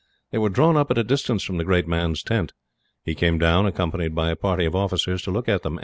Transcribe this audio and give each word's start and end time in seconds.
They 0.31 0.39
were 0.39 0.49
drawn 0.49 0.77
up 0.77 0.89
at 0.89 0.97
a 0.97 1.03
distance 1.03 1.43
from 1.43 1.57
the 1.57 1.63
great 1.63 1.87
man's 1.87 2.23
tent. 2.23 2.53
He 3.03 3.13
came 3.13 3.37
down, 3.37 3.67
accompanied 3.67 4.15
by 4.15 4.31
a 4.31 4.35
party 4.35 4.65
of 4.65 4.75
officers, 4.75 5.21
to 5.21 5.29
look 5.31 5.47
at 5.47 5.61
them. 5.61 5.77